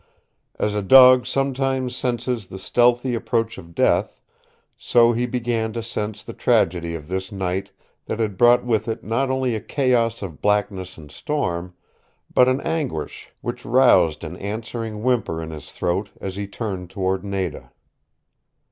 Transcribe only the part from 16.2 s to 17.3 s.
he turned toward